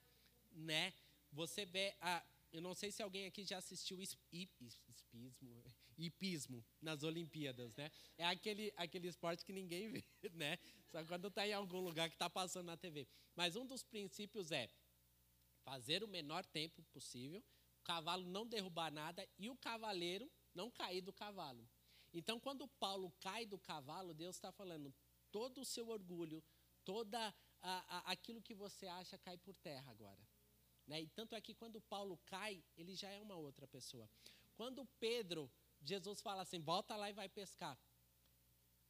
[0.51, 0.93] né?
[1.31, 3.99] Você vê a, eu não sei se alguém aqui já assistiu
[4.31, 4.81] hipismo,
[5.97, 7.91] hipismo nas Olimpíadas, né?
[8.17, 10.57] É aquele, aquele esporte que ninguém vê, né?
[10.88, 13.07] Só quando está em algum lugar que está passando na TV.
[13.36, 14.69] Mas um dos princípios é
[15.63, 17.43] fazer o menor tempo possível,
[17.81, 21.67] o cavalo não derrubar nada e o cavaleiro não cair do cavalo.
[22.18, 24.95] Então, quando Paulo cai do cavalo, Deus está falando,
[25.32, 26.41] todo o seu orgulho,
[26.86, 27.20] toda
[27.61, 30.26] a, a, aquilo que você acha cai por terra agora.
[30.88, 31.01] Né?
[31.01, 34.09] E tanto é que quando Paulo cai, ele já é uma outra pessoa.
[34.55, 35.51] Quando Pedro,
[35.82, 37.78] Jesus fala assim: volta lá e vai pescar.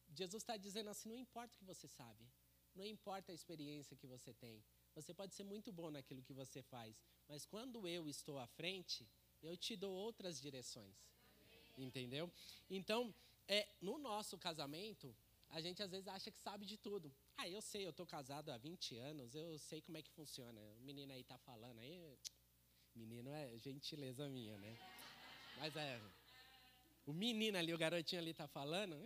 [0.08, 2.30] Jesus está dizendo assim: não importa o que você sabe,
[2.76, 4.64] não importa a experiência que você tem,
[4.94, 9.08] você pode ser muito bom naquilo que você faz, mas quando eu estou à frente,
[9.42, 10.96] eu te dou outras direções.
[11.76, 12.30] Entendeu?
[12.70, 13.14] Então,
[13.48, 15.14] é, no nosso casamento,
[15.50, 17.14] a gente às vezes acha que sabe de tudo.
[17.36, 20.60] Ah, eu sei, eu estou casado há 20 anos, eu sei como é que funciona.
[20.78, 22.18] O menino aí está falando aí.
[22.94, 24.76] Menino é gentileza minha, né?
[25.58, 26.00] Mas é.
[27.04, 28.98] O menino ali, o garotinho ali está falando.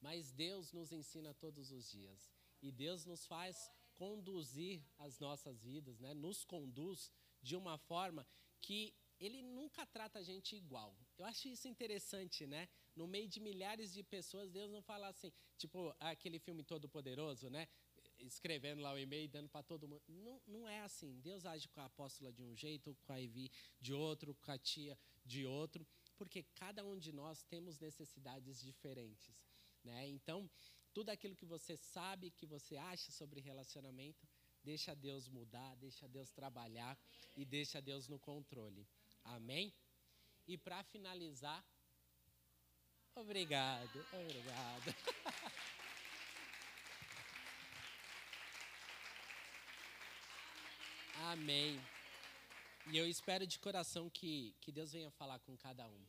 [0.00, 2.32] Mas Deus nos ensina todos os dias.
[2.62, 6.14] E Deus nos faz conduzir as nossas vidas, né?
[6.14, 7.12] Nos conduz
[7.42, 8.26] de uma forma
[8.60, 10.96] que ele nunca trata a gente igual.
[11.20, 12.66] Eu acho isso interessante, né?
[12.96, 17.50] No meio de milhares de pessoas, Deus não fala assim, tipo aquele filme Todo Poderoso,
[17.50, 17.68] né?
[18.18, 20.02] Escrevendo lá o e-mail e dando para todo mundo.
[20.08, 21.20] Não, não é assim.
[21.20, 24.56] Deus age com a apóstola de um jeito, com a Evi de outro, com a
[24.56, 29.44] tia de outro, porque cada um de nós temos necessidades diferentes,
[29.84, 30.08] né?
[30.08, 30.50] Então,
[30.94, 34.26] tudo aquilo que você sabe, que você acha sobre relacionamento,
[34.62, 36.98] deixa Deus mudar, deixa Deus trabalhar
[37.36, 38.88] e deixa Deus no controle.
[39.22, 39.70] Amém?
[40.50, 41.64] E para finalizar,
[43.14, 44.92] obrigado, obrigado.
[51.30, 51.80] Amém.
[52.90, 56.04] E eu espero de coração que, que Deus venha falar com cada um.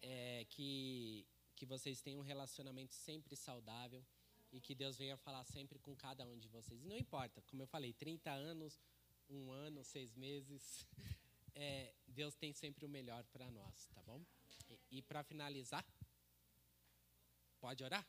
[0.00, 4.02] É, que, que vocês tenham um relacionamento sempre saudável
[4.50, 6.82] e que Deus venha falar sempre com cada um de vocês.
[6.82, 8.80] E não importa, como eu falei, 30 anos,
[9.28, 10.86] um ano, seis meses,
[11.54, 14.24] é, Deus tem sempre o melhor para nós, tá bom?
[14.68, 15.84] E, e para finalizar,
[17.60, 18.06] pode orar?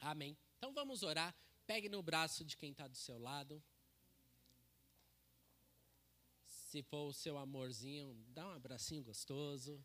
[0.00, 0.36] Amém.
[0.56, 1.34] Então vamos orar.
[1.66, 3.62] Pegue no braço de quem está do seu lado.
[6.44, 9.82] Se for o seu amorzinho, dá um abracinho gostoso.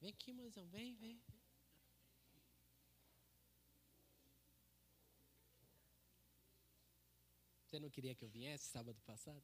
[0.00, 1.20] Vem aqui, mozão, vem, vem.
[7.70, 9.40] Você não queria que eu viesse sábado passado?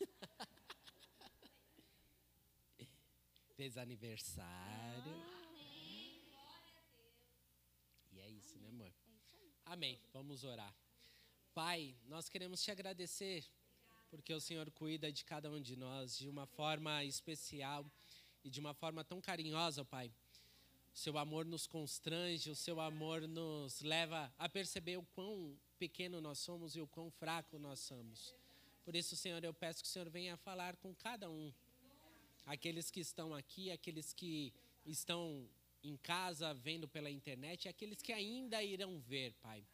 [3.54, 5.12] Fez aniversário.
[8.10, 8.90] E é isso, né, amor?
[9.66, 10.00] Amém.
[10.14, 10.74] Vamos orar.
[11.52, 13.44] Pai, nós queremos te agradecer
[14.08, 17.84] porque o Senhor cuida de cada um de nós de uma forma especial
[18.42, 20.10] e de uma forma tão carinhosa, Pai.
[20.94, 26.20] O seu amor nos constrange, o seu amor nos leva a perceber o quão pequeno
[26.20, 28.34] nós somos e o quão fraco nós somos.
[28.84, 31.50] Por isso, Senhor, eu peço que o Senhor venha falar com cada um.
[32.44, 34.52] Aqueles que estão aqui, aqueles que
[34.84, 35.48] estão
[35.82, 39.64] em casa vendo pela internet, aqueles que ainda irão ver, Pai.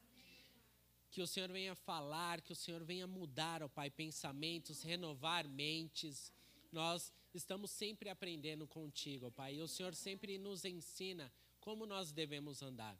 [1.10, 6.32] Que o Senhor venha falar, que o Senhor venha mudar, ó Pai, pensamentos, renovar mentes.
[6.70, 12.62] Nós estamos sempre aprendendo contigo, Pai, e o Senhor sempre nos ensina como nós devemos
[12.62, 12.96] andar.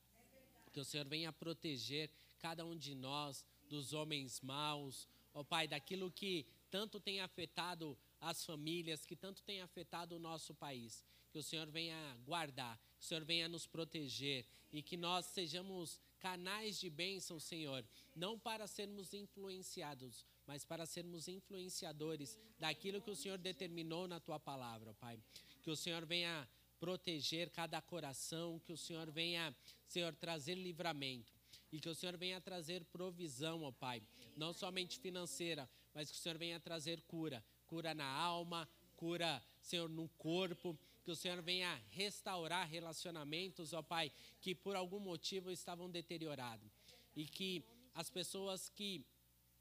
[0.73, 6.11] Que o Senhor venha proteger cada um de nós dos homens maus, ó Pai, daquilo
[6.11, 11.05] que tanto tem afetado as famílias, que tanto tem afetado o nosso país.
[11.31, 16.01] Que o Senhor venha guardar, que o Senhor venha nos proteger e que nós sejamos
[16.19, 17.85] canais de bênção, Senhor,
[18.15, 24.41] não para sermos influenciados, mas para sermos influenciadores daquilo que o Senhor determinou na tua
[24.41, 25.21] palavra, Pai.
[25.63, 26.49] Que o Senhor venha
[26.81, 29.55] proteger cada coração, que o Senhor venha,
[29.87, 31.36] Senhor, trazer livramento
[31.77, 34.03] e que o Senhor venha trazer provisão, ó Pai,
[34.35, 38.67] não somente financeira, mas que o Senhor venha trazer cura, cura na alma,
[38.97, 44.11] cura, Senhor, no corpo, que o Senhor venha restaurar relacionamentos, ó Pai,
[44.41, 46.73] que por algum motivo estavam deteriorados.
[47.15, 47.63] E que
[47.95, 49.05] as pessoas que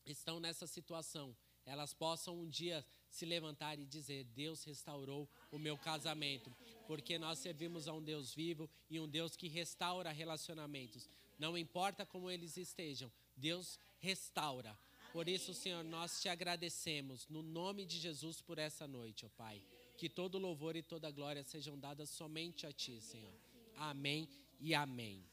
[0.05, 1.35] estão nessa situação,
[1.65, 6.49] elas possam um dia se levantar e dizer: Deus restaurou o meu casamento,
[6.87, 11.09] porque nós servimos a um Deus vivo e um Deus que restaura relacionamentos.
[11.37, 14.77] Não importa como eles estejam, Deus restaura.
[15.11, 19.61] Por isso, Senhor, nós te agradecemos no nome de Jesus por essa noite, ó Pai.
[19.97, 23.33] Que todo louvor e toda glória sejam dadas somente a Ti, Senhor.
[23.77, 24.27] Amém
[24.59, 25.23] e amém.